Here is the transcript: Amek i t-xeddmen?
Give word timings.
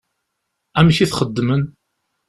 Amek 0.79 0.97
i 0.99 1.05
t-xeddmen? 1.09 1.61